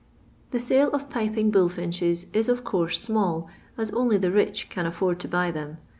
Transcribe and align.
The 0.49 0.59
sale 0.59 0.89
of 0.93 1.11
piping 1.11 1.51
bullfinches 1.51 2.25
is, 2.33 2.49
of 2.49 2.63
course, 2.63 2.99
small, 2.99 3.47
as 3.77 3.91
only 3.91 4.17
the 4.17 4.31
rich 4.31 4.67
can 4.67 4.87
afford 4.87 5.19
to 5.19 5.27
buy 5.27 5.51
them. 5.51 5.77